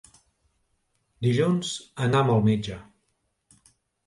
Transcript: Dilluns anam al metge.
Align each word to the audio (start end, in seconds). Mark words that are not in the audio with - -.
Dilluns 1.27 1.75
anam 2.07 2.33
al 2.37 2.43
metge. 2.49 2.79